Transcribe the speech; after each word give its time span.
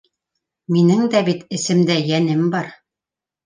Минең 0.75 1.03
дә 1.15 1.21
бит... 1.29 1.45
әсемдә 1.59 2.01
йәнем 2.09 2.51
бар! 2.59 2.77